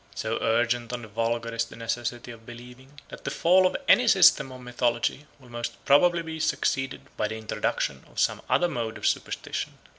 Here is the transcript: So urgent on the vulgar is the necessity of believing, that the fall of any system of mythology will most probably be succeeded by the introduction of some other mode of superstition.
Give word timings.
So 0.15 0.39
urgent 0.41 0.91
on 0.93 1.03
the 1.03 1.07
vulgar 1.07 1.53
is 1.53 1.65
the 1.65 1.75
necessity 1.75 2.31
of 2.31 2.43
believing, 2.43 2.99
that 3.09 3.23
the 3.23 3.29
fall 3.29 3.67
of 3.67 3.77
any 3.87 4.07
system 4.07 4.51
of 4.51 4.59
mythology 4.61 5.27
will 5.39 5.49
most 5.49 5.73
probably 5.85 6.23
be 6.23 6.39
succeeded 6.39 7.01
by 7.17 7.27
the 7.27 7.37
introduction 7.37 8.03
of 8.09 8.19
some 8.19 8.41
other 8.49 8.67
mode 8.67 8.97
of 8.97 9.05
superstition. 9.05 9.77